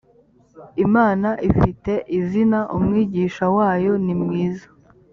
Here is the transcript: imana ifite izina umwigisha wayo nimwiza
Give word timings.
imana 0.85 1.29
ifite 1.49 1.93
izina 2.19 2.59
umwigisha 2.75 3.45
wayo 3.55 3.93
nimwiza 4.05 4.67